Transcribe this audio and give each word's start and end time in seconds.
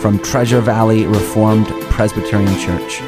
from 0.00 0.18
Treasure 0.20 0.60
Valley 0.60 1.06
Reformed 1.06 1.66
Presbyterian 1.90 2.56
Church. 2.58 2.98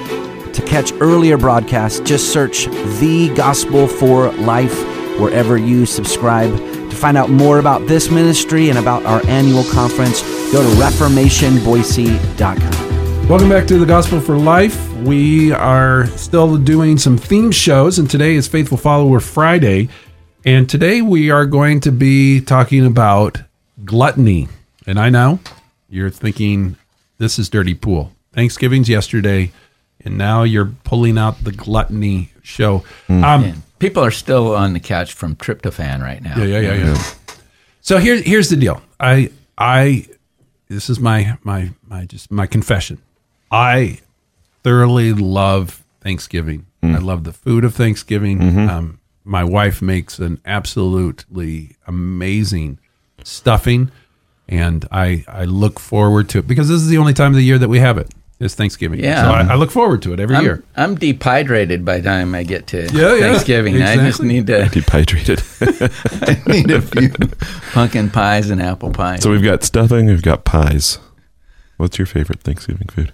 To 0.54 0.62
catch 0.66 0.92
earlier 1.00 1.38
broadcasts, 1.38 2.00
just 2.00 2.32
search 2.32 2.66
The 3.00 3.32
Gospel 3.34 3.88
for 3.88 4.30
Life 4.32 4.76
wherever 5.18 5.56
you 5.56 5.86
subscribe. 5.86 6.54
To 6.56 6.96
find 6.96 7.16
out 7.16 7.30
more 7.30 7.58
about 7.58 7.86
this 7.86 8.10
ministry 8.10 8.68
and 8.68 8.78
about 8.78 9.04
our 9.04 9.24
annual 9.26 9.64
conference, 9.64 10.22
go 10.52 10.62
to 10.62 10.68
reformationboise.com. 10.80 13.28
Welcome 13.28 13.48
back 13.48 13.66
to 13.68 13.78
the 13.78 13.86
Gospel 13.86 14.20
for 14.20 14.36
Life. 14.36 14.92
We 14.98 15.52
are 15.52 16.06
still 16.08 16.58
doing 16.58 16.98
some 16.98 17.16
theme 17.16 17.50
shows, 17.50 17.98
and 17.98 18.10
today 18.10 18.34
is 18.34 18.46
Faithful 18.46 18.76
Follower 18.76 19.20
Friday. 19.20 19.88
And 20.44 20.68
today 20.68 21.02
we 21.02 21.30
are 21.30 21.46
going 21.46 21.80
to 21.80 21.92
be 21.92 22.40
talking 22.40 22.84
about 22.84 23.40
gluttony. 23.84 24.48
And 24.86 24.98
I 24.98 25.08
know 25.08 25.38
you're 25.88 26.10
thinking, 26.10 26.76
this 27.22 27.38
is 27.38 27.48
Dirty 27.48 27.74
Pool. 27.74 28.12
Thanksgiving's 28.32 28.88
yesterday, 28.88 29.52
and 30.04 30.18
now 30.18 30.42
you're 30.42 30.72
pulling 30.82 31.16
out 31.16 31.44
the 31.44 31.52
gluttony 31.52 32.32
show. 32.42 32.82
Um, 33.08 33.20
Man, 33.20 33.62
people 33.78 34.04
are 34.04 34.10
still 34.10 34.56
on 34.56 34.72
the 34.72 34.80
couch 34.80 35.12
from 35.12 35.36
tryptophan 35.36 36.02
right 36.02 36.20
now. 36.20 36.36
Yeah, 36.36 36.44
yeah, 36.44 36.60
yeah, 36.60 36.84
yeah. 36.84 37.02
So 37.80 37.98
here, 37.98 38.20
here's 38.20 38.48
the 38.48 38.56
deal. 38.56 38.82
I, 38.98 39.30
I, 39.56 40.06
this 40.68 40.90
is 40.90 40.98
my, 40.98 41.38
my, 41.44 41.70
my, 41.86 42.06
just 42.06 42.30
my 42.30 42.46
confession. 42.46 43.00
I 43.52 44.00
thoroughly 44.64 45.12
love 45.12 45.84
Thanksgiving. 46.00 46.66
I 46.82 46.98
love 46.98 47.22
the 47.22 47.32
food 47.32 47.64
of 47.64 47.76
Thanksgiving. 47.76 48.68
Um, 48.68 48.98
my 49.22 49.44
wife 49.44 49.80
makes 49.80 50.18
an 50.18 50.40
absolutely 50.44 51.76
amazing 51.86 52.80
stuffing, 53.22 53.92
and 54.48 54.86
I, 54.90 55.24
I 55.28 55.44
look 55.44 55.78
forward 55.80 56.28
to 56.30 56.38
it 56.38 56.46
because 56.48 56.68
this 56.68 56.80
is 56.80 56.88
the 56.88 56.98
only 56.98 57.14
time 57.14 57.32
of 57.32 57.36
the 57.36 57.44
year 57.44 57.58
that 57.58 57.68
we 57.68 57.78
have 57.78 57.98
it. 57.98 58.08
it. 58.08 58.44
Is 58.46 58.56
Thanksgiving. 58.56 58.98
Yeah. 58.98 59.22
So 59.22 59.30
I, 59.30 59.52
I 59.52 59.54
look 59.54 59.70
forward 59.70 60.02
to 60.02 60.12
it 60.12 60.18
every 60.18 60.36
year. 60.38 60.64
I'm, 60.74 60.90
I'm 60.90 60.94
dehydrated 60.96 61.84
by 61.84 61.98
the 61.98 62.02
time 62.08 62.34
I 62.34 62.42
get 62.42 62.66
to 62.68 62.88
Yeah, 62.92 63.14
yeah, 63.14 63.20
Thanksgiving. 63.20 63.80
I 63.80 63.94
just 63.96 64.20
need 64.20 64.48
to 64.48 64.68
dehydrated. 64.72 65.40
I 65.60 66.42
need 66.48 66.70
a 66.72 66.82
few 66.82 67.10
pumpkin 67.72 68.10
pies 68.10 68.50
and 68.50 68.60
apple 68.60 68.90
pies. 68.90 69.22
so 69.22 69.30
we've 69.30 69.44
got 69.44 69.62
stuffing, 69.62 70.06
we've 70.06 70.22
got 70.22 70.44
pies. 70.44 70.98
What's 71.76 71.98
your 71.98 72.06
favorite 72.06 72.40
Thanksgiving 72.40 72.88
food? 72.88 73.12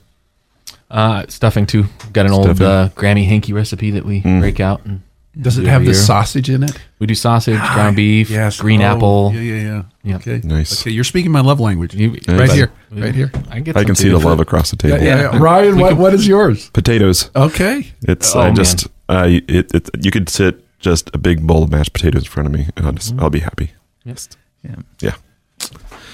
Uh, 0.90 1.26
stuffing 1.28 1.66
too. 1.66 1.84
Got 2.14 2.24
an 2.24 2.32
old 2.32 2.44
Stuffing. 2.46 2.66
uh, 2.66 2.88
Granny 2.94 3.24
Hanky 3.24 3.52
recipe 3.52 3.90
that 3.90 4.06
we 4.06 4.20
break 4.22 4.60
out, 4.60 4.84
and 4.86 5.02
Does 5.40 5.56
it 5.56 5.66
have 5.66 5.84
the 5.84 5.94
sausage 5.94 6.50
in 6.50 6.64
it? 6.64 6.72
We 6.98 7.06
do 7.06 7.14
sausage, 7.14 7.58
ground 7.58 7.94
beef, 7.96 8.28
Yes. 8.28 8.60
green 8.60 8.82
Oh, 8.82 8.86
apple. 8.96 9.30
Yeah, 9.34 9.40
yeah, 9.40 9.62
yeah. 9.62 9.82
Yeah. 10.02 10.16
Okay. 10.16 10.40
Nice. 10.42 10.82
Okay, 10.82 10.90
you're 10.90 11.04
speaking 11.04 11.30
my 11.30 11.40
love 11.42 11.60
language. 11.60 11.94
You- 11.94 12.10
right 12.12 12.26
Nice. 12.28 12.52
here. 12.54 12.72
Right 12.90 13.14
here. 13.14 13.30
I 13.48 13.54
can, 13.54 13.62
get 13.62 13.76
I 13.76 13.84
can 13.84 13.94
see 13.94 14.08
the 14.08 14.18
love 14.18 14.40
across 14.40 14.70
the 14.70 14.76
table. 14.76 14.98
Yeah, 14.98 15.04
yeah, 15.20 15.32
yeah. 15.32 15.38
Ryan, 15.38 15.78
what, 15.78 15.96
what 15.96 16.12
is 16.14 16.26
yours? 16.26 16.70
Potatoes. 16.70 17.30
Okay. 17.36 17.86
It's 18.02 18.34
Oh, 18.34 18.40
I 18.40 18.44
man. 18.46 18.56
just 18.56 18.88
I 19.08 19.42
it, 19.48 19.72
it 19.74 19.90
you 20.04 20.10
could 20.10 20.28
sit 20.28 20.64
just 20.80 21.10
a 21.14 21.18
big 21.18 21.46
bowl 21.46 21.62
of 21.62 21.70
mashed 21.70 21.92
potatoes 21.92 22.22
in 22.22 22.28
front 22.30 22.46
of 22.48 22.52
me 22.52 22.66
and 22.76 22.86
I'll 22.86 22.92
just 22.92 23.14
I'll 23.18 23.30
be 23.30 23.40
happy. 23.40 23.70
Yes. 24.04 24.28
Yeah. 24.64 24.76
Yeah. 25.00 25.14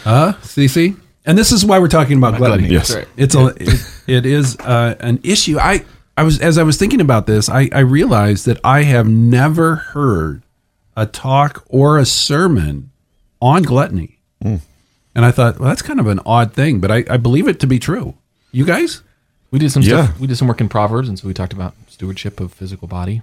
Uh, 0.05 0.33
CC? 0.43 0.97
And 1.27 1.39
this 1.39 1.51
is 1.53 1.65
why 1.65 1.79
we're 1.79 1.89
talking 1.89 2.19
about 2.19 2.37
gluttony. 2.37 2.69
Yes. 2.69 2.95
Right. 2.95 3.09
It's 3.17 3.35
a 3.35 3.47
it, 3.59 3.71
it 4.07 4.27
is 4.27 4.57
uh, 4.59 4.97
an 5.01 5.21
issue. 5.23 5.59
I 5.59 5.85
I 6.17 6.23
was 6.23 6.39
as 6.41 6.59
I 6.59 6.63
was 6.63 6.77
thinking 6.77 7.01
about 7.01 7.27
this, 7.27 7.49
I 7.49 7.69
I 7.73 7.81
realized 7.81 8.47
that 8.47 8.61
I 8.63 8.83
have 8.83 9.09
never 9.09 9.75
heard 9.77 10.43
a 10.97 11.07
talk 11.07 11.65
or 11.69 11.99
a 11.99 12.07
sermon 12.07 12.91
on 13.43 13.63
gluttony. 13.63 14.19
Hmm. 14.41 14.57
And 15.17 15.25
I 15.25 15.31
thought, 15.31 15.59
well, 15.59 15.69
that's 15.69 15.83
kind 15.83 16.01
of 16.01 16.07
an 16.07 16.21
odd 16.27 16.53
thing, 16.53 16.81
but 16.81 16.91
I, 16.91 17.05
I 17.09 17.17
believe 17.17 17.47
it 17.49 17.61
to 17.61 17.67
be 17.67 17.79
true. 17.79 18.15
You 18.53 18.65
guys? 18.65 19.03
We 19.51 19.59
did 19.61 19.71
some 19.71 19.83
Yeah. 19.83 20.07
stuff. 20.07 20.21
We 20.21 20.27
did 20.27 20.37
some 20.37 20.49
work 20.49 20.61
in 20.61 20.69
Proverbs, 20.69 21.09
and 21.09 21.17
so 21.19 21.29
we 21.29 21.35
talked 21.35 21.53
about 21.53 21.75
stewardship 21.89 22.41
of 22.41 22.53
physical 22.53 22.89
body. 22.89 23.23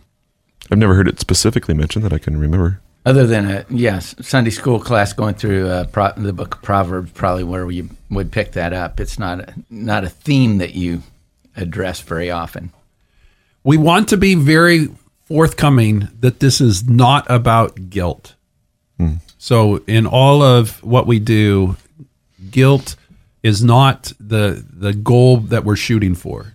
I've 0.71 0.77
never 0.77 0.93
heard 0.95 1.07
it 1.09 1.19
specifically 1.19 1.73
mentioned 1.73 2.05
that 2.05 2.13
I 2.13 2.17
can 2.17 2.37
remember. 2.39 2.79
Other 3.05 3.25
than 3.27 3.49
a 3.49 3.65
yes, 3.69 4.15
Sunday 4.21 4.51
school 4.51 4.79
class 4.79 5.11
going 5.11 5.33
through 5.35 5.67
uh, 5.67 5.85
pro- 5.85 6.13
the 6.15 6.31
book 6.33 6.55
of 6.55 6.61
Proverbs, 6.61 7.11
probably 7.11 7.43
where 7.43 7.69
you 7.71 7.89
would 8.09 8.31
pick 8.31 8.51
that 8.53 8.71
up. 8.73 8.99
It's 8.99 9.17
not 9.19 9.39
a, 9.41 9.53
not 9.69 10.03
a 10.05 10.09
theme 10.09 10.59
that 10.59 10.75
you 10.75 11.01
address 11.57 11.99
very 12.01 12.29
often. 12.31 12.71
We 13.63 13.77
want 13.77 14.09
to 14.09 14.17
be 14.17 14.35
very 14.35 14.89
forthcoming 15.25 16.09
that 16.19 16.39
this 16.39 16.59
is 16.61 16.87
not 16.87 17.29
about 17.29 17.89
guilt. 17.89 18.35
So 19.37 19.77
in 19.87 20.05
all 20.05 20.43
of 20.43 20.83
what 20.83 21.07
we 21.07 21.17
do, 21.17 21.75
guilt 22.51 22.95
is 23.41 23.63
not 23.63 24.13
the 24.19 24.63
the 24.71 24.93
goal 24.93 25.37
that 25.37 25.63
we're 25.63 25.75
shooting 25.75 26.13
for. 26.13 26.53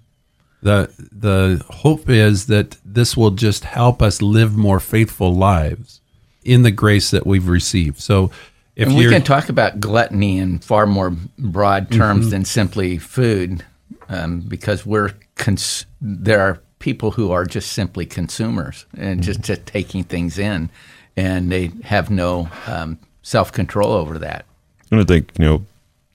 The 0.63 0.93
the 1.11 1.65
hope 1.69 2.09
is 2.09 2.47
that 2.47 2.77
this 2.85 3.17
will 3.17 3.33
just 3.33 3.65
help 3.65 4.01
us 4.01 4.23
live 4.23 4.57
more 4.57 4.79
faithful 4.79 5.35
lives 5.35 6.01
in 6.45 6.63
the 6.63 6.71
grace 6.71 7.11
that 7.11 7.27
we've 7.27 7.49
received. 7.49 7.99
So 7.99 8.31
if 8.77 8.87
and 8.87 8.97
we 8.97 9.09
can 9.09 9.23
talk 9.23 9.49
about 9.49 9.81
gluttony 9.81 10.39
in 10.39 10.61
far 10.61 10.87
more 10.87 11.11
broad 11.39 11.91
terms 11.91 12.31
than 12.31 12.45
simply 12.45 12.99
food, 12.99 13.65
um, 14.09 14.43
because 14.43 14.87
we're 14.87 15.13
cons- 15.35 15.87
there 16.01 16.41
are 16.41 16.61
people 16.79 17.13
who 17.13 17.31
are 17.31 17.45
just 17.45 17.73
simply 17.73 18.07
consumers 18.07 18.87
and 18.97 19.23
just, 19.23 19.41
just 19.41 19.67
taking 19.67 20.05
things 20.05 20.39
in, 20.39 20.71
and 21.17 21.51
they 21.51 21.71
have 21.85 22.11
no 22.11 22.49
um, 22.67 22.99
self 23.23 23.53
control 23.53 23.93
over 23.93 24.19
that. 24.19 24.45
And 24.91 25.01
I 25.01 25.05
think, 25.05 25.33
you 25.39 25.45
know, 25.45 25.67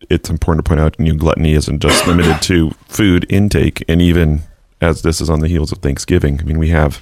it's 0.10 0.30
important 0.30 0.66
to 0.66 0.70
point 0.70 0.80
out 0.80 1.00
you 1.00 1.14
know, 1.14 1.20
gluttony 1.20 1.54
isn't 1.54 1.82
just 1.82 2.08
limited 2.08 2.42
to 2.44 2.72
food 2.88 3.26
intake 3.30 3.84
and 3.88 4.02
even 4.02 4.42
as 4.80 5.04
this 5.04 5.22
is 5.22 5.30
on 5.30 5.40
the 5.40 5.48
heels 5.48 5.72
of 5.72 5.78
Thanksgiving. 5.78 6.40
I 6.40 6.44
mean, 6.44 6.58
we 6.58 6.70
have 6.70 7.02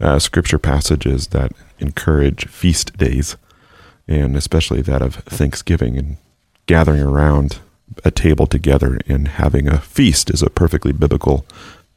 uh, 0.00 0.18
scripture 0.18 0.58
passages 0.58 1.28
that 1.28 1.52
encourage 1.80 2.46
feast 2.46 2.96
days, 2.96 3.36
and 4.06 4.36
especially 4.36 4.80
that 4.82 5.02
of 5.02 5.16
Thanksgiving 5.16 5.98
and 5.98 6.16
gathering 6.66 7.02
around 7.02 7.58
a 8.04 8.10
table 8.10 8.46
together 8.46 8.98
and 9.06 9.28
having 9.28 9.68
a 9.68 9.80
feast 9.80 10.30
is 10.30 10.42
a 10.42 10.50
perfectly 10.50 10.92
biblical 10.92 11.44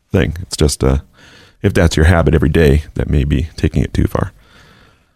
thing. 0.10 0.36
It's 0.42 0.58
just 0.58 0.84
uh, 0.84 1.00
if 1.62 1.74
that's 1.74 1.96
your 1.96 2.06
habit 2.06 2.34
every 2.34 2.50
day, 2.50 2.84
that 2.96 3.10
may 3.10 3.24
be 3.24 3.50
taking 3.56 3.84
it 3.84 3.94
too 3.94 4.06
far. 4.06 4.32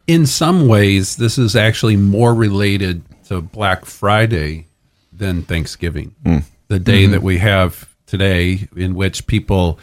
in 0.07 0.25
some 0.25 0.67
ways, 0.67 1.15
this 1.15 1.37
is 1.37 1.55
actually 1.55 1.95
more 1.95 2.33
related 2.33 3.01
to 3.25 3.41
Black 3.41 3.85
Friday 3.85 4.67
than 5.13 5.43
Thanksgiving, 5.43 6.15
hmm. 6.25 6.39
the 6.67 6.79
day 6.79 7.03
mm-hmm. 7.03 7.13
that 7.13 7.23
we 7.23 7.37
have 7.37 7.87
today, 8.05 8.67
in 8.75 8.95
which 8.95 9.27
people 9.27 9.79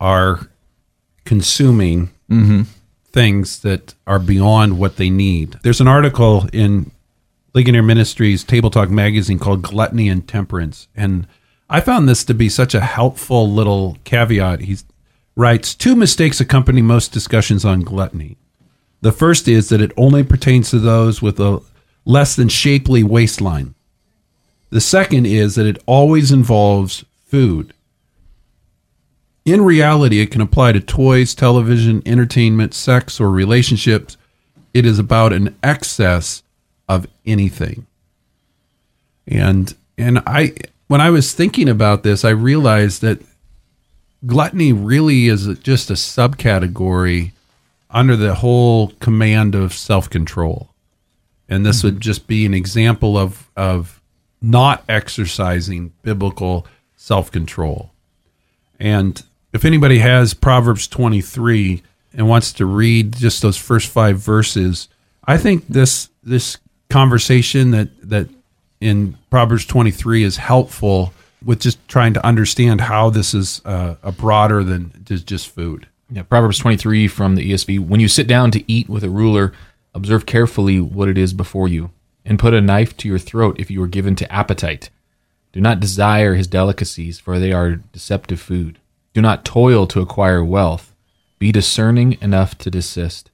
are 0.00 0.48
consuming 1.24 2.06
mm-hmm. 2.30 2.62
things 3.06 3.60
that 3.60 3.94
are 4.06 4.18
beyond 4.18 4.78
what 4.78 4.96
they 4.96 5.10
need. 5.10 5.58
There's 5.62 5.80
an 5.80 5.88
article 5.88 6.48
in 6.52 6.90
Ligonier 7.52 7.82
Ministries 7.82 8.44
Table 8.44 8.70
Talk 8.70 8.90
magazine 8.90 9.38
called 9.38 9.62
Gluttony 9.62 10.08
and 10.08 10.26
Temperance. 10.26 10.88
And 10.94 11.26
I 11.68 11.80
found 11.80 12.08
this 12.08 12.24
to 12.24 12.34
be 12.34 12.48
such 12.48 12.74
a 12.74 12.80
helpful 12.80 13.50
little 13.50 13.98
caveat. 14.04 14.60
He 14.62 14.76
writes 15.34 15.74
Two 15.74 15.96
mistakes 15.96 16.40
accompany 16.40 16.82
most 16.82 17.12
discussions 17.12 17.64
on 17.64 17.80
gluttony. 17.80 18.36
The 19.00 19.12
first 19.12 19.48
is 19.48 19.68
that 19.68 19.80
it 19.80 19.92
only 19.96 20.22
pertains 20.22 20.70
to 20.70 20.78
those 20.78 21.20
with 21.20 21.38
a 21.40 21.60
less 22.04 22.36
than 22.36 22.48
shapely 22.48 23.02
waistline. 23.02 23.74
The 24.70 24.80
second 24.80 25.26
is 25.26 25.54
that 25.56 25.66
it 25.66 25.82
always 25.86 26.32
involves 26.32 27.04
food. 27.24 27.72
In 29.44 29.62
reality, 29.62 30.20
it 30.20 30.32
can 30.32 30.40
apply 30.40 30.72
to 30.72 30.80
toys, 30.80 31.34
television, 31.34 32.02
entertainment, 32.04 32.74
sex, 32.74 33.20
or 33.20 33.30
relationships. 33.30 34.16
It 34.74 34.84
is 34.84 34.98
about 34.98 35.32
an 35.32 35.56
excess 35.62 36.42
of 36.88 37.06
anything. 37.24 37.86
And 39.26 39.74
and 39.98 40.20
I 40.26 40.54
when 40.88 41.00
I 41.00 41.10
was 41.10 41.32
thinking 41.32 41.68
about 41.68 42.02
this, 42.02 42.24
I 42.24 42.30
realized 42.30 43.02
that 43.02 43.20
gluttony 44.24 44.72
really 44.72 45.28
is 45.28 45.46
just 45.58 45.90
a 45.90 45.94
subcategory 45.94 47.32
under 47.90 48.16
the 48.16 48.34
whole 48.34 48.88
command 49.00 49.54
of 49.54 49.72
self-control. 49.72 50.70
And 51.48 51.64
this 51.64 51.82
would 51.82 51.94
mm-hmm. 51.94 52.00
just 52.00 52.26
be 52.26 52.44
an 52.44 52.54
example 52.54 53.16
of 53.16 53.50
of 53.56 54.00
not 54.42 54.84
exercising 54.88 55.92
biblical 56.02 56.66
self 56.96 57.30
control. 57.30 57.92
And 58.78 59.22
if 59.52 59.64
anybody 59.64 59.98
has 59.98 60.34
Proverbs 60.34 60.86
23 60.88 61.82
and 62.12 62.28
wants 62.28 62.52
to 62.54 62.66
read 62.66 63.16
just 63.16 63.42
those 63.42 63.56
first 63.56 63.88
five 63.88 64.18
verses, 64.18 64.88
I 65.24 65.38
think 65.38 65.66
this 65.68 66.10
this 66.22 66.58
conversation 66.90 67.70
that 67.70 67.88
that 68.08 68.28
in 68.80 69.16
Proverbs 69.30 69.66
23 69.66 70.22
is 70.22 70.36
helpful 70.36 71.12
with 71.44 71.60
just 71.60 71.86
trying 71.88 72.14
to 72.14 72.26
understand 72.26 72.82
how 72.82 73.10
this 73.10 73.34
is 73.34 73.62
uh, 73.64 73.96
a 74.02 74.12
broader 74.12 74.64
than 74.64 74.92
just 75.04 75.48
food. 75.48 75.86
Yeah, 76.10 76.22
Proverbs 76.22 76.58
23 76.58 77.08
from 77.08 77.34
the 77.34 77.52
ESV. 77.52 77.86
When 77.86 78.00
you 78.00 78.08
sit 78.08 78.26
down 78.26 78.50
to 78.52 78.70
eat 78.70 78.88
with 78.88 79.04
a 79.04 79.10
ruler, 79.10 79.52
observe 79.94 80.26
carefully 80.26 80.80
what 80.80 81.08
it 81.08 81.18
is 81.18 81.32
before 81.32 81.68
you, 81.68 81.90
and 82.24 82.38
put 82.38 82.54
a 82.54 82.60
knife 82.60 82.96
to 82.98 83.08
your 83.08 83.18
throat 83.18 83.58
if 83.58 83.70
you 83.70 83.82
are 83.82 83.88
given 83.88 84.14
to 84.16 84.32
appetite. 84.32 84.90
Do 85.52 85.60
not 85.60 85.80
desire 85.80 86.34
his 86.34 86.46
delicacies, 86.46 87.18
for 87.18 87.38
they 87.38 87.52
are 87.52 87.76
deceptive 87.76 88.40
food. 88.40 88.78
Do 89.14 89.22
not 89.22 89.44
toil 89.44 89.86
to 89.88 90.00
acquire 90.00 90.44
wealth. 90.44 90.94
Be 91.38 91.50
discerning 91.50 92.18
enough 92.20 92.56
to 92.58 92.70
desist. 92.70 93.30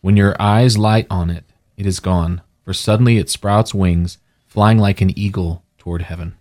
When 0.00 0.16
your 0.16 0.40
eyes 0.40 0.78
light 0.78 1.06
on 1.10 1.30
it, 1.30 1.44
it 1.76 1.86
is 1.86 2.00
gone, 2.00 2.40
for 2.64 2.72
suddenly 2.72 3.18
it 3.18 3.28
sprouts 3.28 3.74
wings, 3.74 4.18
flying 4.56 4.78
like 4.78 5.02
an 5.02 5.10
eagle 5.18 5.62
toward 5.76 6.00
heaven. 6.00 6.34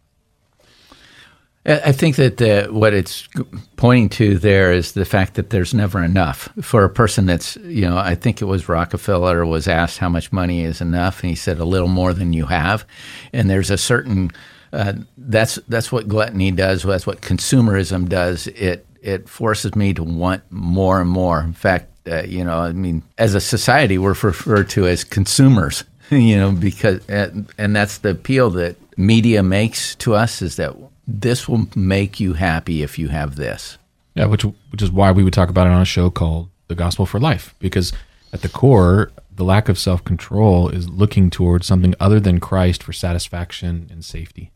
I 1.65 1.91
think 1.91 2.15
that 2.15 2.37
the, 2.37 2.69
what 2.71 2.93
it's 2.93 3.27
pointing 3.75 4.07
to 4.09 4.37
there 4.37 4.71
is 4.71 4.93
the 4.93 5.03
fact 5.03 5.33
that 5.33 5.49
there's 5.49 5.73
never 5.73 6.01
enough 6.01 6.47
for 6.61 6.85
a 6.85 6.89
person 6.89 7.25
that's, 7.25 7.57
you 7.57 7.81
know, 7.81 7.97
I 7.97 8.15
think 8.15 8.41
it 8.41 8.45
was 8.45 8.69
Rockefeller 8.69 9.45
was 9.45 9.67
asked 9.67 9.97
how 9.97 10.07
much 10.07 10.31
money 10.31 10.63
is 10.63 10.79
enough, 10.79 11.23
and 11.23 11.29
he 11.29 11.35
said 11.35 11.59
a 11.59 11.65
little 11.65 11.89
more 11.89 12.13
than 12.13 12.31
you 12.31 12.45
have. 12.45 12.85
And 13.33 13.49
there's 13.49 13.69
a 13.69 13.77
certain, 13.77 14.31
uh, 14.71 14.93
that's 15.17 15.55
that's 15.67 15.91
what 15.91 16.07
gluttony 16.07 16.51
does. 16.51 16.83
That's 16.83 17.05
what 17.05 17.19
consumerism 17.19 18.07
does. 18.07 18.47
It 18.47 18.85
it 19.01 19.27
forces 19.27 19.75
me 19.75 19.93
to 19.93 20.03
want 20.03 20.41
more 20.51 21.01
and 21.01 21.09
more. 21.09 21.41
In 21.41 21.51
fact, 21.51 22.07
uh, 22.07 22.23
you 22.23 22.45
know, 22.45 22.59
I 22.59 22.71
mean, 22.71 23.03
as 23.17 23.35
a 23.35 23.41
society, 23.41 23.97
we're 23.97 24.15
referred 24.21 24.69
to 24.69 24.87
as 24.87 25.03
consumers. 25.03 25.83
You 26.11 26.37
know, 26.37 26.51
because 26.51 27.05
and, 27.07 27.75
that's 27.75 27.97
the 27.99 28.09
appeal 28.11 28.51
that 28.51 28.75
media 28.97 29.41
makes 29.41 29.95
to 29.95 30.13
us 30.13 30.41
is 30.41 30.55
that 30.57 30.75
this 31.07 31.47
will 31.47 31.67
make 31.75 32.19
you 32.19 32.33
happy 32.33 32.83
if 32.83 32.99
you 32.99 33.07
have 33.07 33.35
this. 33.35 33.77
Yeah, 34.13 34.25
which 34.25 34.43
which 34.43 34.81
is 34.81 34.91
why 34.91 35.11
we 35.11 35.23
would 35.23 35.33
talk 35.33 35.49
about 35.49 35.67
it 35.67 35.73
on 35.73 35.81
a 35.81 35.85
show 35.85 36.09
called 36.09 36.49
The 36.67 36.75
Gospel 36.75 37.05
for 37.05 37.19
Life, 37.19 37.55
because 37.59 37.91
at 38.31 38.41
the 38.41 38.49
core, 38.49 39.11
the 39.33 39.43
lack 39.43 39.67
of 39.67 39.77
self 39.77 40.03
control 40.03 40.69
is 40.69 40.89
looking 40.89 41.29
towards 41.29 41.67
something 41.67 41.95
other 41.99 42.19
than 42.19 42.39
Christ 42.39 42.83
for 42.83 42.93
satisfaction 42.93 43.87
and 43.91 44.03
safety. 44.03 44.51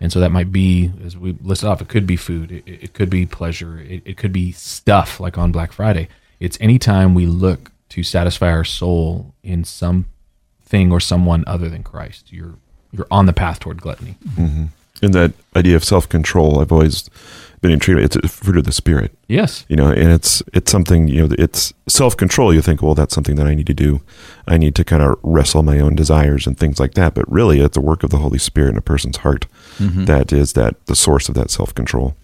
And 0.00 0.12
so 0.12 0.20
that 0.20 0.30
might 0.30 0.52
be, 0.52 0.92
as 1.04 1.16
we 1.16 1.36
listed 1.42 1.68
off, 1.68 1.82
it 1.82 1.88
could 1.88 2.06
be 2.06 2.16
food, 2.16 2.52
it, 2.52 2.64
it 2.66 2.94
could 2.94 3.10
be 3.10 3.26
pleasure, 3.26 3.80
it, 3.80 4.02
it 4.04 4.16
could 4.16 4.32
be 4.32 4.52
stuff 4.52 5.18
like 5.18 5.36
on 5.36 5.50
Black 5.50 5.72
Friday. 5.72 6.08
It's 6.38 6.56
anytime 6.60 7.14
we 7.14 7.26
look 7.26 7.72
to 7.90 8.02
satisfy 8.02 8.50
our 8.50 8.64
soul 8.64 9.34
in 9.42 9.64
something 10.68 10.92
or 10.92 11.00
someone 11.00 11.44
other 11.46 11.68
than 11.68 11.82
Christ, 11.82 12.32
you're 12.32 12.56
you're 12.92 13.06
on 13.10 13.26
the 13.26 13.32
path 13.32 13.60
toward 13.60 13.82
gluttony. 13.82 14.16
Mm-hmm. 14.24 14.64
And 15.00 15.14
that 15.14 15.32
idea 15.54 15.76
of 15.76 15.84
self 15.84 16.08
control, 16.08 16.60
I've 16.60 16.72
always 16.72 17.08
been 17.60 17.70
intrigued. 17.70 18.00
It's 18.00 18.16
a 18.16 18.28
fruit 18.28 18.56
of 18.56 18.64
the 18.64 18.72
spirit, 18.72 19.12
Yes. 19.26 19.64
you 19.68 19.76
know, 19.76 19.88
and 19.88 20.12
it's 20.12 20.42
it's 20.52 20.70
something 20.70 21.08
you 21.08 21.26
know. 21.26 21.34
It's 21.38 21.72
self 21.86 22.16
control. 22.16 22.52
You 22.52 22.62
think, 22.62 22.82
well, 22.82 22.94
that's 22.94 23.14
something 23.14 23.36
that 23.36 23.46
I 23.46 23.54
need 23.54 23.66
to 23.66 23.74
do. 23.74 24.00
I 24.46 24.58
need 24.58 24.74
to 24.76 24.84
kind 24.84 25.02
of 25.02 25.18
wrestle 25.22 25.62
my 25.62 25.80
own 25.80 25.94
desires 25.94 26.46
and 26.46 26.58
things 26.58 26.80
like 26.80 26.94
that. 26.94 27.14
But 27.14 27.30
really, 27.30 27.60
it's 27.60 27.76
a 27.76 27.80
work 27.80 28.02
of 28.02 28.10
the 28.10 28.18
Holy 28.18 28.38
Spirit 28.38 28.70
in 28.70 28.76
a 28.76 28.82
person's 28.82 29.18
heart 29.18 29.46
mm-hmm. 29.78 30.04
that 30.06 30.32
is 30.32 30.52
that 30.54 30.74
the 30.86 30.96
source 30.96 31.28
of 31.28 31.34
that 31.34 31.50
self 31.50 31.74
control. 31.74 32.14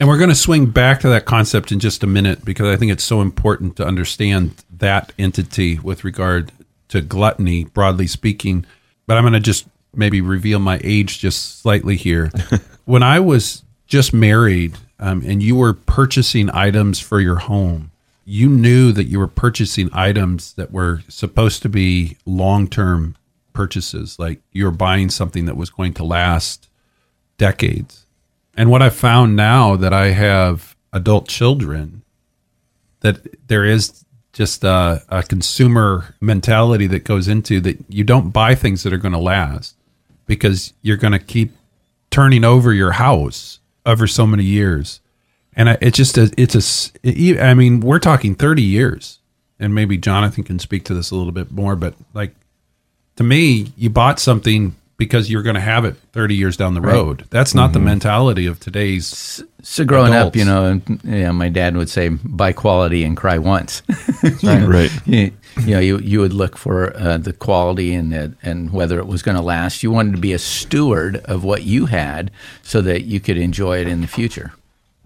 And 0.00 0.08
we're 0.08 0.18
going 0.18 0.30
to 0.30 0.34
swing 0.36 0.66
back 0.66 1.00
to 1.00 1.08
that 1.08 1.24
concept 1.24 1.70
in 1.70 1.78
just 1.78 2.02
a 2.02 2.06
minute 2.06 2.44
because 2.44 2.66
I 2.66 2.76
think 2.76 2.90
it's 2.90 3.04
so 3.04 3.20
important 3.20 3.76
to 3.76 3.86
understand 3.86 4.64
that 4.78 5.12
entity 5.18 5.78
with 5.78 6.02
regard 6.02 6.50
to 6.94 7.02
gluttony, 7.02 7.64
broadly 7.64 8.06
speaking. 8.06 8.64
But 9.06 9.16
I'm 9.16 9.24
going 9.24 9.34
to 9.34 9.40
just 9.40 9.66
maybe 9.94 10.20
reveal 10.20 10.58
my 10.58 10.80
age 10.82 11.18
just 11.18 11.60
slightly 11.60 11.96
here. 11.96 12.30
when 12.84 13.02
I 13.02 13.20
was 13.20 13.62
just 13.86 14.14
married 14.14 14.76
um, 14.98 15.22
and 15.26 15.42
you 15.42 15.56
were 15.56 15.74
purchasing 15.74 16.50
items 16.50 17.00
for 17.00 17.20
your 17.20 17.36
home, 17.36 17.90
you 18.24 18.48
knew 18.48 18.92
that 18.92 19.04
you 19.04 19.18
were 19.18 19.28
purchasing 19.28 19.90
items 19.92 20.54
that 20.54 20.70
were 20.70 21.02
supposed 21.08 21.62
to 21.62 21.68
be 21.68 22.16
long 22.24 22.68
term 22.68 23.16
purchases. 23.52 24.18
Like 24.18 24.40
you 24.52 24.64
were 24.64 24.70
buying 24.70 25.10
something 25.10 25.44
that 25.46 25.56
was 25.56 25.70
going 25.70 25.94
to 25.94 26.04
last 26.04 26.68
decades. 27.38 28.06
And 28.56 28.70
what 28.70 28.82
I 28.82 28.90
found 28.90 29.36
now 29.36 29.76
that 29.76 29.92
I 29.92 30.10
have 30.10 30.76
adult 30.92 31.28
children, 31.28 32.02
that 33.00 33.48
there 33.48 33.64
is 33.64 34.04
just 34.34 34.64
a, 34.64 35.02
a 35.08 35.22
consumer 35.22 36.14
mentality 36.20 36.86
that 36.88 37.04
goes 37.04 37.28
into 37.28 37.60
that 37.60 37.78
you 37.88 38.04
don't 38.04 38.30
buy 38.30 38.54
things 38.54 38.82
that 38.82 38.92
are 38.92 38.98
going 38.98 39.12
to 39.12 39.18
last 39.18 39.76
because 40.26 40.74
you're 40.82 40.96
going 40.96 41.12
to 41.12 41.18
keep 41.18 41.52
turning 42.10 42.44
over 42.44 42.72
your 42.72 42.92
house 42.92 43.60
over 43.86 44.06
so 44.06 44.26
many 44.26 44.44
years. 44.44 45.00
And 45.54 45.70
I, 45.70 45.78
it's 45.80 45.96
just 45.96 46.18
a, 46.18 46.32
it's 46.36 46.94
a, 47.04 47.40
I 47.40 47.54
mean, 47.54 47.80
we're 47.80 48.00
talking 48.00 48.34
30 48.34 48.60
years 48.60 49.20
and 49.60 49.74
maybe 49.74 49.96
Jonathan 49.96 50.42
can 50.42 50.58
speak 50.58 50.84
to 50.86 50.94
this 50.94 51.12
a 51.12 51.16
little 51.16 51.32
bit 51.32 51.52
more, 51.52 51.76
but 51.76 51.94
like 52.12 52.34
to 53.16 53.22
me, 53.22 53.72
you 53.76 53.88
bought 53.88 54.18
something 54.18 54.74
because 54.96 55.28
you're 55.30 55.42
going 55.42 55.54
to 55.56 55.60
have 55.60 55.84
it 55.84 55.96
30 56.12 56.34
years 56.36 56.56
down 56.56 56.74
the 56.74 56.80
road. 56.80 57.24
That's 57.30 57.54
not 57.54 57.72
the 57.72 57.80
mentality 57.80 58.46
of 58.46 58.60
today's. 58.60 59.42
So 59.62 59.84
growing 59.84 60.12
up, 60.14 60.36
you 60.36 60.44
know, 60.44 60.64
and, 60.66 61.00
you 61.04 61.22
know, 61.24 61.32
my 61.32 61.48
dad 61.48 61.76
would 61.76 61.88
say, 61.88 62.08
"Buy 62.10 62.52
quality 62.52 63.02
and 63.04 63.16
cry 63.16 63.38
once." 63.38 63.82
Right. 64.42 64.90
you, 65.06 65.32
you 65.64 65.74
know, 65.74 65.80
you 65.80 65.98
you 65.98 66.20
would 66.20 66.32
look 66.32 66.56
for 66.56 66.94
uh, 66.96 67.16
the 67.18 67.32
quality 67.32 67.94
and 67.94 68.12
the, 68.12 68.34
and 68.42 68.72
whether 68.72 68.98
it 68.98 69.06
was 69.06 69.22
going 69.22 69.36
to 69.36 69.42
last. 69.42 69.82
You 69.82 69.90
wanted 69.90 70.12
to 70.12 70.20
be 70.20 70.32
a 70.32 70.38
steward 70.38 71.16
of 71.24 71.44
what 71.44 71.62
you 71.62 71.86
had, 71.86 72.30
so 72.62 72.80
that 72.82 73.04
you 73.04 73.20
could 73.20 73.36
enjoy 73.38 73.80
it 73.80 73.88
in 73.88 74.00
the 74.00 74.06
future. 74.06 74.52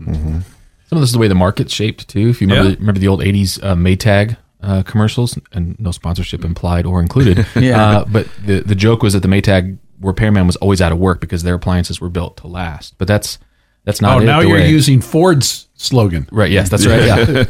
Some 0.05 0.45
of 0.93 1.01
this 1.01 1.09
is 1.11 1.13
the 1.13 1.19
way 1.19 1.29
the 1.29 1.35
market's 1.35 1.73
shaped 1.73 2.09
too. 2.09 2.29
If 2.29 2.41
you 2.41 2.49
remember, 2.49 2.71
Yeah. 2.71 2.77
remember 2.79 3.01
the 3.01 3.09
old 3.09 3.21
'80s 3.21 3.63
uh, 3.63 3.75
Maytag 3.75 4.37
uh, 4.63 4.83
commercials, 4.83 5.39
and 5.53 5.79
no 5.79 5.91
sponsorship 5.91 6.45
implied 6.45 6.87
or 6.87 7.01
included. 7.01 7.47
Yeah. 7.57 7.99
Uh, 7.99 8.05
but 8.05 8.29
the 8.45 8.61
the 8.61 8.75
joke 8.75 9.03
was 9.03 9.13
that 9.15 9.21
the 9.21 9.29
Maytag 9.29 9.79
repairman 10.01 10.47
was 10.47 10.57
always 10.57 10.81
out 10.81 10.93
of 10.93 10.99
work 10.99 11.21
because 11.21 11.43
their 11.43 11.55
appliances 11.55 12.01
were 12.01 12.09
built 12.09 12.37
to 12.39 12.47
last. 12.47 12.97
But 12.99 13.09
that's 13.09 13.39
that's 13.85 14.01
not. 14.01 14.19
Oh, 14.19 14.21
it, 14.21 14.27
now 14.27 14.41
the 14.41 14.49
you're 14.49 14.59
way- 14.59 14.71
using 14.71 15.01
Ford's 15.01 15.69
slogan. 15.75 16.29
Right. 16.33 16.51
Yes, 16.51 16.69
that's 16.71 16.87
right. 16.87 17.05
Yeah, 17.05 17.45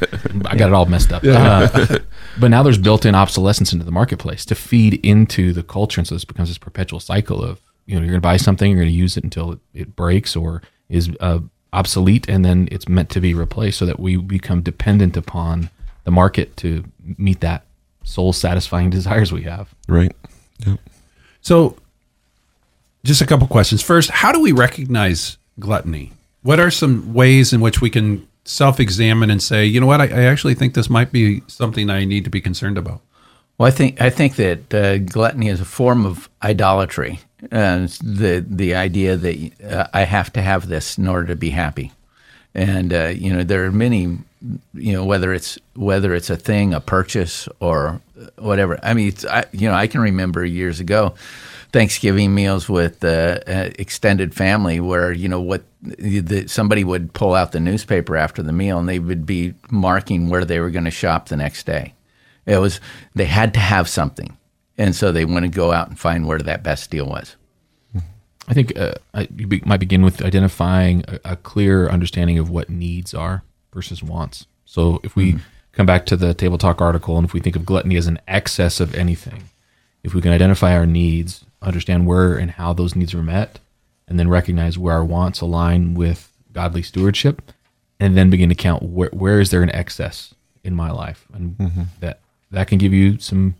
I 0.47 0.57
got 0.57 0.69
it 0.69 0.73
all 0.75 0.87
messed 0.87 1.13
up. 1.13 1.23
Uh, 1.25 1.99
but 2.39 2.49
now 2.51 2.63
there's 2.63 2.79
built-in 2.79 3.15
obsolescence 3.15 3.73
into 3.73 3.85
the 3.85 3.91
marketplace 3.91 4.45
to 4.47 4.55
feed 4.55 4.95
into 5.05 5.53
the 5.53 5.63
culture, 5.63 6.01
and 6.01 6.07
so 6.07 6.15
this 6.15 6.25
becomes 6.27 6.49
this 6.51 6.59
perpetual 6.59 7.01
cycle 7.01 7.43
of 7.43 7.61
you 7.87 7.95
know 7.95 8.01
you're 8.03 8.11
going 8.11 8.21
to 8.21 8.27
buy 8.27 8.37
something, 8.37 8.71
you're 8.71 8.81
going 8.81 8.89
to 8.93 8.95
use 8.95 9.17
it 9.17 9.25
until 9.25 9.53
it, 9.53 9.59
it 9.73 9.97
breaks 9.97 10.37
or 10.37 10.63
is 10.91 11.11
uh, 11.21 11.39
obsolete, 11.73 12.29
and 12.29 12.45
then 12.45 12.69
it's 12.71 12.87
meant 12.89 13.09
to 13.11 13.21
be 13.21 13.33
replaced, 13.35 13.79
so 13.79 13.87
that 13.87 13.99
we 13.99 14.17
become 14.17 14.61
dependent 14.63 15.17
upon 15.17 15.71
the 16.05 16.11
market 16.11 16.57
to 16.59 16.85
meet 17.17 17.41
that 17.41 17.65
soul-satisfying 18.05 18.91
desires 18.99 19.33
we 19.33 19.43
have. 19.43 19.75
Right. 19.87 20.13
Yep. 20.67 20.79
So, 21.41 21.77
just 23.05 23.21
a 23.21 23.27
couple 23.27 23.47
questions. 23.47 23.83
First, 23.83 24.11
how 24.11 24.33
do 24.33 24.41
we 24.41 24.53
recognize 24.53 25.39
gluttony? 25.59 26.13
What 26.43 26.61
are 26.61 26.71
some 26.71 27.15
ways 27.15 27.53
in 27.53 27.61
which 27.61 27.81
we 27.81 27.91
can 27.91 28.27
self 28.45 28.81
examine 28.81 29.31
and 29.31 29.43
say, 29.43 29.65
you 29.67 29.81
know 29.81 29.87
what, 29.87 30.01
I, 30.01 30.05
I 30.05 30.25
actually 30.25 30.55
think 30.55 30.75
this 30.75 30.91
might 30.91 31.13
be 31.13 31.43
something 31.47 31.91
I 31.91 32.05
need 32.05 32.25
to 32.25 32.31
be 32.31 32.41
concerned 32.41 32.79
about? 32.79 33.03
Well, 33.59 33.67
I 33.67 33.73
think 33.73 34.01
I 34.01 34.09
think 34.09 34.37
that 34.37 34.73
uh, 34.75 34.99
gluttony 34.99 35.49
is 35.49 35.61
a 35.61 35.65
form 35.65 36.07
of 36.07 36.29
idolatry. 36.43 37.19
Uh, 37.51 37.89
the 38.03 38.45
the 38.49 38.75
idea 38.77 39.17
that 39.17 39.53
uh, 39.65 39.87
I 39.93 40.05
have 40.05 40.33
to 40.35 40.43
have 40.43 40.69
this 40.69 40.97
in 40.97 41.09
order 41.09 41.27
to 41.29 41.37
be 41.37 41.51
happy, 41.51 41.93
and 42.55 42.93
uh, 42.93 43.07
you 43.09 43.33
know 43.33 43.43
there 43.43 43.65
are 43.65 43.73
many, 43.73 44.19
you 44.75 44.93
know 44.93 45.05
whether 45.05 45.33
it's 45.33 45.59
whether 45.75 46.15
it's 46.15 46.31
a 46.31 46.37
thing, 46.37 46.75
a 46.75 46.81
purchase, 46.81 47.49
or 47.61 48.01
whatever. 48.37 48.79
I 48.83 48.95
mean, 48.95 49.15
I, 49.29 49.45
you 49.53 49.69
know, 49.69 49.75
I 49.75 49.87
can 49.87 50.01
remember 50.01 50.45
years 50.45 50.81
ago. 50.81 51.15
Thanksgiving 51.71 52.35
meals 52.35 52.67
with 52.67 53.05
uh, 53.05 53.41
extended 53.47 54.35
family, 54.35 54.81
where 54.81 55.13
you 55.13 55.29
know 55.29 55.41
what 55.41 55.65
the, 55.83 56.47
somebody 56.47 56.83
would 56.83 57.13
pull 57.13 57.35
out 57.35 57.53
the 57.53 57.61
newspaper 57.61 58.17
after 58.17 58.43
the 58.43 58.53
meal, 58.53 58.79
and 58.79 58.89
they 58.89 58.99
would 58.99 59.27
be 59.27 59.55
marking 59.71 60.29
where 60.29 60.45
they 60.45 60.61
were 60.61 60.71
going 60.71 60.87
to 60.87 60.91
shop 60.91 61.29
the 61.29 61.37
next 61.37 61.67
day. 61.67 61.95
It 62.47 62.59
was 62.59 62.81
they 63.15 63.27
had 63.27 63.53
to 63.55 63.61
have 63.61 63.89
something, 63.89 64.37
and 64.79 64.97
so 64.97 65.13
they 65.13 65.27
want 65.27 65.45
to 65.45 65.51
go 65.51 65.73
out 65.73 65.89
and 65.89 65.99
find 65.99 66.27
where 66.27 66.39
that 66.39 66.63
best 66.63 66.91
deal 66.91 67.07
was. 67.07 67.37
I 68.51 68.55
think 68.55 68.79
uh, 68.79 68.95
I, 69.13 69.29
you 69.37 69.47
be, 69.47 69.63
might 69.67 69.81
begin 69.81 70.03
with 70.03 70.23
identifying 70.23 71.05
a, 71.07 71.33
a 71.33 71.37
clear 71.37 71.91
understanding 71.91 72.39
of 72.39 72.49
what 72.49 72.71
needs 72.71 73.13
are 73.13 73.43
versus 73.73 74.03
wants. 74.03 74.47
So 74.65 75.01
if 75.03 75.17
we 75.17 75.33
mm-hmm. 75.33 75.43
come 75.73 75.87
back 75.87 76.07
to 76.07 76.17
the 76.17 76.35
table 76.35 76.59
talk 76.59 76.81
article, 76.81 77.17
and 77.17 77.25
if 77.25 77.33
we 77.33 77.41
think 77.41 77.57
of 77.57 77.67
gluttony 77.67 77.97
as 77.97 78.07
an 78.07 78.21
excess 78.29 78.81
of 78.81 78.95
anything, 78.95 79.45
if 80.03 80.15
we 80.15 80.21
can 80.21 80.33
identify 80.33 80.77
our 80.77 80.87
needs, 80.87 81.45
understand 81.63 82.07
where 82.07 82.37
and 82.37 82.53
how 82.53 82.73
those 82.73 82.95
needs 82.95 83.15
are 83.15 83.23
met, 83.23 83.59
and 84.07 84.19
then 84.19 84.29
recognize 84.29 84.79
where 84.79 84.95
our 84.95 85.05
wants 85.05 85.41
align 85.41 85.95
with 85.95 86.33
godly 86.53 86.83
stewardship, 86.83 87.43
and 88.01 88.17
then 88.17 88.31
begin 88.31 88.49
to 88.49 88.55
count 88.55 88.83
where 88.83 89.11
where 89.13 89.41
is 89.41 89.51
there 89.51 89.63
an 89.63 89.75
excess 89.75 90.35
in 90.65 90.75
my 90.75 90.91
life, 90.91 91.27
and 91.33 91.57
mm-hmm. 91.57 91.83
that 92.01 92.21
that 92.51 92.69
can 92.69 92.79
give 92.79 92.93
you 92.93 93.19
some 93.19 93.55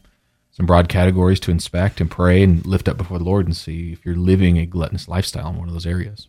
some 0.53 0.67
broad 0.67 0.89
categories 0.89 1.39
to 1.41 1.51
inspect 1.51 2.01
and 2.01 2.11
pray 2.11 2.43
and 2.43 2.67
lift 2.67 2.89
up 2.89 2.97
before 2.97 3.19
the 3.19 3.25
Lord 3.25 3.47
and 3.47 3.57
see 3.57 3.93
if 3.93 4.05
you're 4.05 4.17
living 4.17 4.59
a 4.59 4.67
gluttonous 4.67 5.07
lifestyle 5.07 5.51
in 5.51 5.57
one 5.57 5.69
of 5.69 5.75
those 5.75 5.87
areas. 5.87 6.27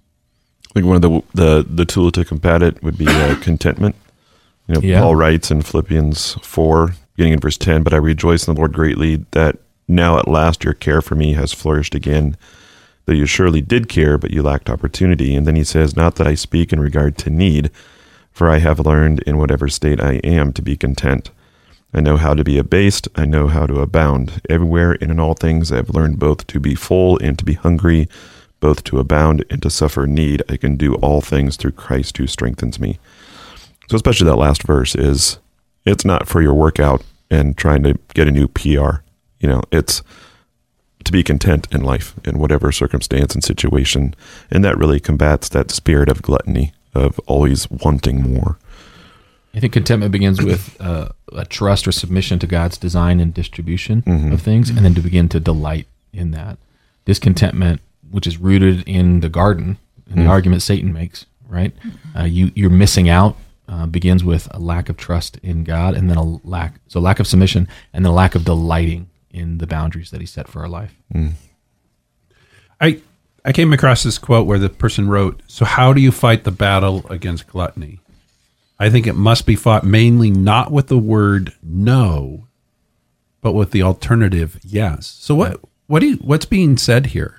I 0.70 0.74
think 0.74 0.86
one 0.86 0.96
of 0.98 1.02
the 1.02 1.22
the 1.34 1.66
the 1.68 1.86
tools 1.86 2.14
to 2.14 2.26
combat 2.26 2.62
it 2.62 2.82
would 2.84 2.98
be 2.98 3.08
uh, 3.08 3.36
contentment. 3.42 3.96
You 4.68 4.76
know, 4.76 4.82
Yeah. 4.82 5.02
Paul 5.02 5.16
writes 5.16 5.50
in 5.52 5.62
Philippians 5.62 6.34
four, 6.44 6.94
beginning 7.16 7.34
in 7.34 7.40
verse 7.40 7.58
ten, 7.58 7.84
"But 7.84 7.94
I 7.94 7.98
rejoice 7.98 8.48
in 8.48 8.54
the 8.54 8.60
Lord 8.60 8.74
greatly 8.74 9.26
that 9.32 9.58
now 9.88 10.20
at 10.20 10.28
last 10.28 10.64
your 10.64 10.74
care 10.74 11.02
for 11.02 11.16
me 11.16 11.34
has 11.34 11.52
flourished 11.54 11.96
again. 11.96 12.38
Though 13.06 13.14
you 13.14 13.26
surely 13.26 13.62
did 13.62 13.90
care, 13.90 14.20
but 14.20 14.32
you 14.32 14.44
lacked 14.44 14.70
opportunity." 14.70 15.36
And 15.36 15.48
then 15.48 15.56
he 15.56 15.64
says, 15.64 15.96
"Not 15.96 16.16
that 16.16 16.28
I 16.28 16.36
speak 16.36 16.72
in 16.72 16.80
regard 16.80 17.18
to 17.20 17.30
need, 17.32 17.72
for 18.32 18.50
I 18.50 18.60
have 18.60 18.80
learned 18.80 19.20
in 19.24 19.38
whatever 19.38 19.68
state 19.70 20.00
I 20.02 20.14
am 20.24 20.54
to 20.54 20.62
be 20.62 20.78
content." 20.78 21.32
I 21.92 22.02
know 22.02 22.18
how 22.18 22.36
to 22.36 22.44
be 22.44 22.60
abased. 22.60 23.08
I 23.16 23.26
know 23.26 23.48
how 23.48 23.66
to 23.66 23.82
abound. 23.82 24.42
Everywhere 24.48 24.96
and 25.02 25.10
in 25.10 25.20
all 25.20 25.34
things, 25.34 25.72
I 25.72 25.78
have 25.78 25.90
learned 25.90 26.20
both 26.20 26.46
to 26.46 26.60
be 26.60 26.76
full 26.76 27.18
and 27.18 27.36
to 27.40 27.44
be 27.44 27.54
hungry, 27.54 28.08
both 28.60 28.84
to 28.86 29.00
abound 29.00 29.46
and 29.50 29.62
to 29.62 29.70
suffer 29.70 30.06
need. 30.08 30.44
I 30.50 30.58
can 30.58 30.76
do 30.76 30.96
all 30.96 31.22
things 31.22 31.56
through 31.56 31.72
Christ 31.74 32.18
who 32.18 32.28
strengthens 32.28 32.80
me. 32.80 33.00
So, 33.90 33.96
especially 33.96 34.26
that 34.26 34.36
last 34.36 34.64
verse 34.64 34.96
is 34.96 35.40
it's 35.86 36.06
not 36.06 36.28
for 36.28 36.42
your 36.42 36.54
workout 36.54 37.04
and 37.32 37.58
trying 37.58 37.84
to 37.84 37.98
get 38.14 38.28
a 38.28 38.32
new 38.32 38.48
PR. 38.48 39.02
You 39.40 39.48
know, 39.48 39.62
it's 39.72 40.04
to 41.06 41.12
be 41.12 41.24
content 41.24 41.68
in 41.72 41.82
life 41.82 42.14
in 42.26 42.40
whatever 42.40 42.72
circumstance 42.72 43.34
and 43.34 43.44
situation. 43.44 44.14
And 44.52 44.64
that 44.64 44.78
really 44.78 45.00
combats 45.00 45.50
that 45.50 45.72
spirit 45.72 46.10
of 46.10 46.22
gluttony, 46.22 46.74
of 46.94 47.20
always 47.28 47.70
wanting 47.72 48.22
more. 48.22 48.58
I 49.54 49.60
think 49.60 49.74
contentment 49.74 50.12
begins 50.12 50.44
with 50.44 50.80
uh, 50.80 51.10
a 51.34 51.46
trust 51.46 51.88
or 51.88 51.92
submission 51.92 52.38
to 52.40 52.48
God's 52.48 52.78
design 52.78 53.20
and 53.20 53.34
distribution 53.34 54.04
of 54.32 54.42
things, 54.42 54.70
and 54.70 54.80
then 54.80 54.94
to 54.94 55.02
begin 55.02 55.28
to 55.30 55.40
delight 55.40 55.88
in 56.14 56.32
that. 56.32 56.60
Discontentment, 57.06 57.82
which 58.12 58.28
is 58.28 58.38
rooted 58.38 58.88
in 58.88 59.20
the 59.20 59.30
garden, 59.30 59.78
in 60.10 60.24
the 60.24 60.30
argument 60.30 60.62
Satan 60.62 60.92
makes, 60.92 61.26
right? 61.48 61.74
Uh, 62.18 62.24
you 62.24 62.52
you're 62.56 62.70
missing 62.70 63.10
out. 63.10 63.36
Uh, 63.68 63.86
begins 63.86 64.24
with 64.24 64.48
a 64.50 64.58
lack 64.58 64.90
of 64.90 64.98
trust 64.98 65.38
in 65.44 65.64
God, 65.64 65.94
and 65.94 66.10
then 66.10 66.18
a 66.18 66.24
lack 66.24 66.80
so 66.88 67.00
lack 67.00 67.20
of 67.20 67.28
submission, 67.28 67.68
and 67.94 68.04
then 68.04 68.12
a 68.12 68.16
lack 68.16 68.34
of 68.34 68.44
delighting 68.44 69.12
in 69.30 69.60
the 69.60 69.68
boundaries 69.68 70.10
that 70.10 70.20
He 70.22 70.26
set 70.26 70.48
for 70.48 70.62
our 70.62 70.68
life. 70.68 70.96
I 72.82 73.00
I 73.46 73.52
came 73.52 73.72
across 73.72 74.02
this 74.02 74.18
quote 74.18 74.48
where 74.48 74.58
the 74.58 74.70
person 74.70 75.08
wrote, 75.08 75.44
"So 75.46 75.66
how 75.66 75.94
do 75.94 76.02
you 76.02 76.12
fight 76.12 76.46
the 76.46 76.52
battle 76.52 77.06
against 77.12 77.46
gluttony?" 77.46 78.00
I 78.80 78.90
think 78.90 79.06
it 79.06 79.14
must 79.14 79.46
be 79.46 79.56
fought 79.56 79.84
mainly 79.84 80.32
not 80.32 80.72
with 80.72 80.88
the 80.88 80.98
word 80.98 81.54
no, 81.62 82.48
but 83.42 83.54
with 83.54 83.70
the 83.72 83.84
alternative 83.84 84.60
yes. 84.64 85.06
So 85.20 85.36
what 85.36 85.60
what 85.88 86.00
do 86.00 86.08
you, 86.08 86.16
what's 86.18 86.46
being 86.46 86.78
said 86.78 87.08
here? 87.08 87.39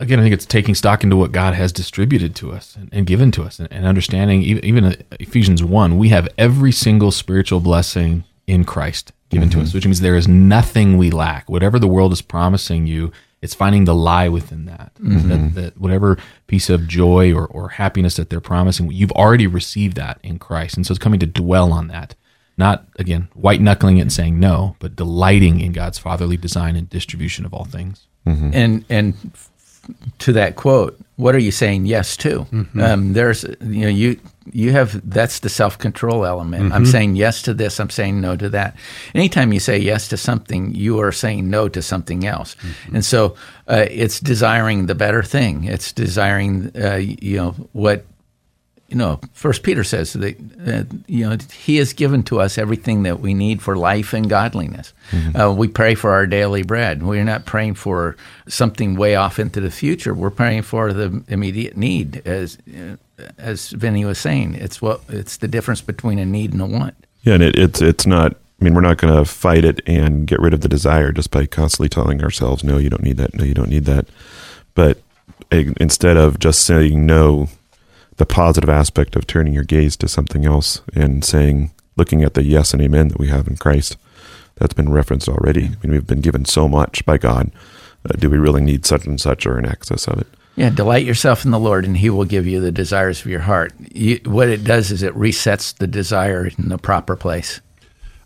Again, 0.00 0.18
I 0.18 0.22
think 0.22 0.32
it's 0.32 0.46
taking 0.46 0.74
stock 0.74 1.04
into 1.04 1.16
what 1.16 1.30
God 1.30 1.54
has 1.54 1.72
distributed 1.72 2.34
to 2.36 2.52
us 2.52 2.74
and, 2.74 2.88
and 2.92 3.06
given 3.06 3.30
to 3.32 3.42
us, 3.44 3.58
and, 3.58 3.72
and 3.72 3.86
understanding 3.86 4.42
even, 4.42 4.64
even 4.64 4.84
uh, 4.84 4.94
Ephesians 5.20 5.62
one, 5.62 5.98
we 5.98 6.08
have 6.08 6.28
every 6.36 6.72
single 6.72 7.10
spiritual 7.10 7.60
blessing 7.60 8.24
in 8.46 8.64
Christ 8.64 9.12
given 9.28 9.48
to 9.50 9.58
mm-hmm. 9.58 9.66
us, 9.66 9.74
which 9.74 9.84
means 9.84 10.00
there 10.00 10.16
is 10.16 10.26
nothing 10.26 10.98
we 10.98 11.10
lack. 11.10 11.48
Whatever 11.48 11.78
the 11.78 11.86
world 11.86 12.12
is 12.12 12.22
promising 12.22 12.86
you, 12.86 13.12
it's 13.42 13.54
finding 13.54 13.84
the 13.84 13.94
lie 13.94 14.28
within 14.28 14.64
that. 14.64 14.92
Mm-hmm. 14.94 15.28
That, 15.28 15.54
that 15.54 15.80
whatever 15.80 16.18
piece 16.46 16.68
of 16.68 16.88
joy 16.88 17.32
or, 17.32 17.46
or 17.46 17.68
happiness 17.70 18.16
that 18.16 18.28
they're 18.28 18.40
promising, 18.40 18.90
you've 18.90 19.12
already 19.12 19.46
received 19.46 19.96
that 19.96 20.18
in 20.22 20.38
Christ, 20.38 20.76
and 20.76 20.86
so 20.86 20.92
it's 20.92 20.98
coming 20.98 21.20
to 21.20 21.26
dwell 21.26 21.72
on 21.72 21.88
that. 21.88 22.14
Not 22.58 22.86
again 22.98 23.28
white 23.34 23.60
knuckling 23.60 23.98
it 23.98 24.02
and 24.02 24.12
saying 24.12 24.38
no, 24.38 24.76
but 24.80 24.96
delighting 24.96 25.60
in 25.60 25.72
God's 25.72 25.98
fatherly 25.98 26.36
design 26.36 26.76
and 26.76 26.90
distribution 26.90 27.46
of 27.46 27.54
all 27.54 27.64
things. 27.64 28.06
Mm-hmm. 28.26 28.50
and 28.52 28.84
and 28.90 29.14
f- 29.32 29.49
to 30.20 30.32
that 30.34 30.56
quote, 30.56 30.98
what 31.16 31.34
are 31.34 31.38
you 31.38 31.50
saying 31.50 31.86
yes 31.86 32.16
to? 32.18 32.46
Um, 32.80 33.12
there's 33.12 33.44
you 33.60 33.82
know 33.82 33.88
you 33.88 34.18
you 34.52 34.72
have 34.72 35.08
that's 35.08 35.40
the 35.40 35.48
self 35.48 35.78
control 35.78 36.24
element. 36.24 36.72
I'm 36.72 36.86
saying 36.86 37.16
yes 37.16 37.42
to 37.42 37.54
this. 37.54 37.78
I'm 37.78 37.90
saying 37.90 38.20
no 38.20 38.36
to 38.36 38.48
that. 38.50 38.74
Anytime 39.14 39.52
you 39.52 39.60
say 39.60 39.78
yes 39.78 40.08
to 40.08 40.16
something, 40.16 40.74
you 40.74 40.98
are 41.00 41.12
saying 41.12 41.50
no 41.50 41.68
to 41.68 41.82
something 41.82 42.26
else, 42.26 42.56
and 42.94 43.04
so 43.04 43.36
uh, 43.68 43.86
it's 43.90 44.18
desiring 44.20 44.86
the 44.86 44.94
better 44.94 45.22
thing. 45.22 45.64
It's 45.64 45.92
desiring 45.92 46.70
uh, 46.74 46.96
you 46.96 47.36
know 47.36 47.50
what 47.72 48.04
you 48.90 48.96
know, 48.96 49.20
First 49.32 49.62
Peter 49.62 49.84
says 49.84 50.12
that 50.14 50.36
uh, 50.66 50.82
you 51.06 51.28
know 51.28 51.36
He 51.52 51.76
has 51.76 51.92
given 51.92 52.24
to 52.24 52.40
us 52.40 52.58
everything 52.58 53.04
that 53.04 53.20
we 53.20 53.34
need 53.34 53.62
for 53.62 53.76
life 53.76 54.12
and 54.12 54.28
godliness. 54.28 54.92
Uh, 55.38 55.54
we 55.56 55.68
pray 55.68 55.94
for 55.94 56.10
our 56.10 56.26
daily 56.26 56.62
bread. 56.62 57.02
We're 57.02 57.24
not 57.24 57.46
praying 57.46 57.74
for 57.74 58.16
something 58.48 58.96
way 58.96 59.14
off 59.14 59.38
into 59.38 59.60
the 59.60 59.70
future. 59.70 60.12
We're 60.12 60.30
praying 60.30 60.62
for 60.62 60.92
the 60.92 61.22
immediate 61.28 61.76
need, 61.76 62.22
as 62.26 62.58
as 63.38 63.70
Vinny 63.70 64.04
was 64.04 64.18
saying. 64.18 64.54
It's 64.54 64.82
what 64.82 65.02
it's 65.08 65.36
the 65.36 65.48
difference 65.48 65.80
between 65.80 66.18
a 66.18 66.26
need 66.26 66.52
and 66.52 66.60
a 66.60 66.66
want. 66.66 66.94
Yeah, 67.22 67.34
and 67.34 67.42
it, 67.42 67.56
it's 67.56 67.80
it's 67.80 68.06
not. 68.06 68.32
I 68.60 68.64
mean, 68.64 68.74
we're 68.74 68.82
not 68.82 68.98
going 68.98 69.14
to 69.14 69.24
fight 69.24 69.64
it 69.64 69.80
and 69.86 70.26
get 70.26 70.38
rid 70.38 70.52
of 70.52 70.60
the 70.60 70.68
desire 70.68 71.12
just 71.12 71.30
by 71.30 71.46
constantly 71.46 71.88
telling 71.88 72.22
ourselves, 72.22 72.64
"No, 72.64 72.78
you 72.78 72.90
don't 72.90 73.04
need 73.04 73.18
that. 73.18 73.34
No, 73.34 73.44
you 73.44 73.54
don't 73.54 73.70
need 73.70 73.84
that." 73.84 74.06
But 74.74 74.98
eh, 75.52 75.72
instead 75.80 76.16
of 76.16 76.40
just 76.40 76.64
saying 76.64 77.06
no, 77.06 77.48
the 78.20 78.26
positive 78.26 78.68
aspect 78.68 79.16
of 79.16 79.26
turning 79.26 79.54
your 79.54 79.64
gaze 79.64 79.96
to 79.96 80.06
something 80.06 80.44
else 80.44 80.82
and 80.94 81.24
saying, 81.24 81.70
looking 81.96 82.22
at 82.22 82.34
the 82.34 82.44
yes 82.44 82.74
and 82.74 82.82
amen 82.82 83.08
that 83.08 83.18
we 83.18 83.28
have 83.28 83.48
in 83.48 83.56
Christ, 83.56 83.96
that's 84.56 84.74
been 84.74 84.92
referenced 84.92 85.26
already. 85.26 85.64
I 85.64 85.68
mean, 85.82 85.92
we've 85.92 86.06
been 86.06 86.20
given 86.20 86.44
so 86.44 86.68
much 86.68 87.02
by 87.06 87.16
God. 87.16 87.50
Uh, 88.04 88.12
do 88.18 88.28
we 88.28 88.36
really 88.36 88.60
need 88.60 88.84
such 88.84 89.06
and 89.06 89.18
such 89.18 89.46
or 89.46 89.56
an 89.56 89.64
excess 89.64 90.06
of 90.06 90.18
it? 90.20 90.26
Yeah, 90.54 90.68
delight 90.68 91.06
yourself 91.06 91.46
in 91.46 91.50
the 91.50 91.58
Lord, 91.58 91.86
and 91.86 91.96
He 91.96 92.10
will 92.10 92.26
give 92.26 92.46
you 92.46 92.60
the 92.60 92.70
desires 92.70 93.22
of 93.22 93.26
your 93.26 93.40
heart. 93.40 93.72
You, 93.90 94.20
what 94.26 94.50
it 94.50 94.64
does 94.64 94.90
is 94.90 95.02
it 95.02 95.14
resets 95.14 95.74
the 95.74 95.86
desire 95.86 96.50
in 96.58 96.68
the 96.68 96.76
proper 96.76 97.16
place. 97.16 97.62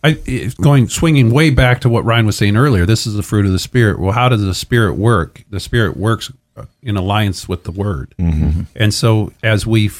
I 0.03 0.19
it's 0.27 0.55
going 0.55 0.89
swinging 0.89 1.31
way 1.31 1.51
back 1.51 1.83
to 1.83 1.89
what 1.89 2.05
Ryan 2.05 2.27
was 2.27 2.37
saying 2.37 2.57
earlier. 2.57 2.85
This 2.85 3.07
is 3.07 3.15
the 3.15 3.23
fruit 3.23 3.47
of 3.47 3.53
the 3.53 3.61
spirit. 3.61 4.01
Well, 4.01 4.11
how 4.11 4.29
does 4.29 4.43
the 4.43 4.55
spirit 4.55 4.95
work? 4.95 5.45
The 5.51 5.61
spirit 5.61 5.97
works 5.97 6.33
Uh, 6.56 6.66
in 6.82 6.96
alliance 6.96 7.49
with 7.49 7.64
the 7.64 7.73
word, 7.73 8.14
mm-hmm. 8.16 8.62
and 8.76 8.94
so 8.94 9.32
as 9.42 9.66
we, 9.66 9.90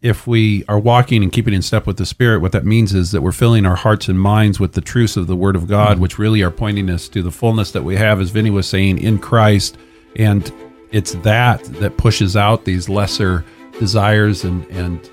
if 0.00 0.26
we 0.26 0.64
are 0.66 0.78
walking 0.78 1.22
and 1.22 1.30
keeping 1.30 1.52
in 1.52 1.60
step 1.60 1.86
with 1.86 1.98
the 1.98 2.06
spirit, 2.06 2.40
what 2.40 2.52
that 2.52 2.64
means 2.64 2.94
is 2.94 3.10
that 3.12 3.20
we're 3.20 3.32
filling 3.32 3.66
our 3.66 3.76
hearts 3.76 4.08
and 4.08 4.18
minds 4.18 4.58
with 4.58 4.72
the 4.72 4.80
truths 4.80 5.16
of 5.16 5.26
the 5.26 5.36
word 5.36 5.56
of 5.56 5.66
God, 5.66 5.92
mm-hmm. 5.92 6.00
which 6.00 6.18
really 6.18 6.42
are 6.42 6.50
pointing 6.50 6.88
us 6.88 7.06
to 7.10 7.22
the 7.22 7.30
fullness 7.30 7.72
that 7.72 7.84
we 7.84 7.96
have, 7.96 8.18
as 8.18 8.30
Vinny 8.30 8.48
was 8.48 8.66
saying, 8.66 8.98
in 8.98 9.18
Christ, 9.18 9.76
and 10.16 10.50
it's 10.90 11.12
that 11.16 11.62
that 11.80 11.98
pushes 11.98 12.34
out 12.34 12.64
these 12.64 12.88
lesser 12.88 13.44
desires 13.78 14.44
and 14.44 14.64
and 14.70 15.10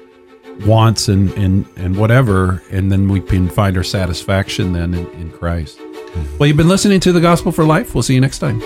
wants 0.65 1.09
and, 1.09 1.31
and, 1.31 1.65
and 1.75 1.97
whatever, 1.97 2.63
and 2.71 2.89
then 2.89 3.09
we 3.09 3.19
can 3.19 3.49
find 3.49 3.75
our 3.75 3.83
satisfaction 3.83 4.71
then 4.71 4.93
in, 4.93 5.05
in 5.19 5.29
Christ. 5.31 5.77
Mm-hmm. 5.79 6.37
Well, 6.37 6.47
you've 6.47 6.55
been 6.55 6.69
listening 6.69 7.01
to 7.01 7.11
the 7.11 7.19
Gospel 7.19 7.51
for 7.51 7.65
Life. 7.65 7.93
We'll 7.93 8.03
see 8.03 8.13
you 8.13 8.21
next 8.21 8.39
time. 8.39 8.61